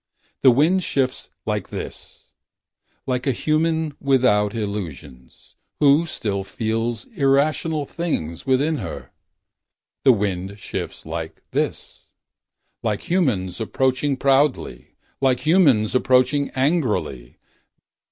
The 0.41 0.49
wind 0.49 0.83
shifts 0.83 1.29
like 1.45 1.69
this: 1.69 2.29
87 3.03 3.03
Like 3.05 3.27
a 3.27 3.31
human 3.31 3.93
without 3.99 4.55
illusions. 4.55 5.53
Who 5.79 6.07
still 6.07 6.43
feels 6.43 7.05
irrational 7.05 7.85
things 7.85 8.43
within 8.43 8.77
her. 8.77 9.11
The 10.03 10.13
wind 10.13 10.57
shifts 10.57 11.05
like 11.05 11.43
this: 11.51 12.07
Like 12.81 13.11
humans 13.11 13.61
approaching 13.61 14.17
proudly. 14.17 14.95
Like 15.21 15.41
humans 15.45 15.93
approaching 15.93 16.49
angrily. 16.55 17.37